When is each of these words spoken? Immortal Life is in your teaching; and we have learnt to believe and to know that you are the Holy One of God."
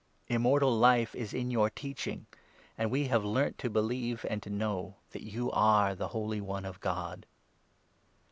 Immortal 0.29 0.75
Life 0.75 1.13
is 1.13 1.31
in 1.31 1.51
your 1.51 1.69
teaching; 1.69 2.25
and 2.75 2.89
we 2.89 3.09
have 3.09 3.23
learnt 3.23 3.59
to 3.59 3.69
believe 3.69 4.25
and 4.27 4.41
to 4.41 4.49
know 4.49 4.95
that 5.11 5.21
you 5.21 5.51
are 5.51 5.93
the 5.93 6.07
Holy 6.07 6.41
One 6.41 6.65
of 6.65 6.79
God." 6.79 7.27